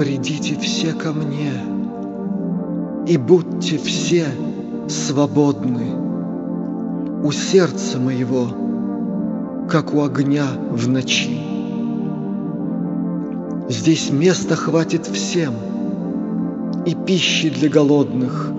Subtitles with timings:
[0.00, 1.52] Придите все ко мне
[3.06, 4.28] и будьте все
[4.88, 5.92] свободны
[7.22, 11.38] у сердца моего, как у огня в ночи.
[13.68, 15.52] Здесь места хватит всем,
[16.86, 18.50] и пищи для голодных,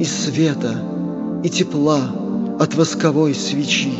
[0.00, 0.74] и света,
[1.44, 2.00] и тепла
[2.58, 3.92] от восковой свечи.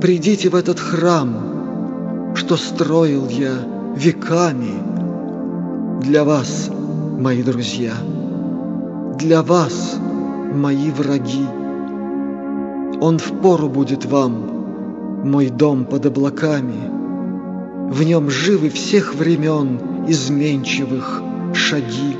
[0.00, 3.54] Придите в этот храм, что строил я
[3.96, 4.97] веками
[6.00, 6.70] для вас,
[7.18, 7.92] мои друзья,
[9.18, 9.98] для вас,
[10.54, 11.44] мои враги.
[13.00, 16.98] Он впору будет вам, мой дом под облаками,
[17.90, 21.22] В нем живы всех времен изменчивых
[21.54, 22.16] шаги.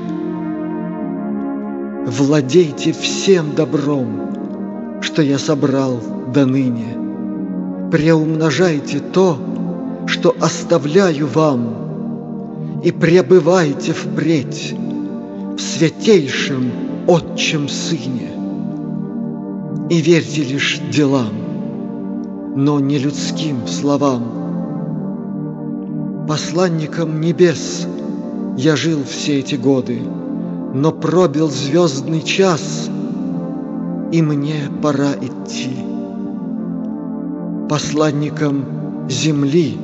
[2.07, 5.99] Владейте всем добром, что я собрал
[6.33, 6.97] до ныне.
[7.91, 9.37] Преумножайте то,
[10.07, 11.88] что оставляю вам,
[12.83, 14.73] И пребывайте впредь
[15.57, 16.71] в святейшем
[17.07, 18.31] Отчем Сыне.
[19.89, 24.39] И верьте лишь делам, но не людским словам.
[26.27, 27.85] Посланником небес
[28.55, 29.99] я жил все эти годы,
[30.73, 32.89] но пробил звездный час,
[34.11, 35.75] и мне пора идти.
[37.67, 38.63] Посланником
[39.09, 39.77] земли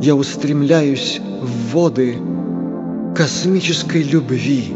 [0.00, 2.18] я устремляюсь в воды
[3.16, 4.74] космической любви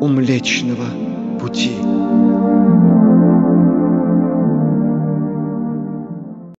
[0.00, 0.86] у Млечного
[1.40, 1.72] пути.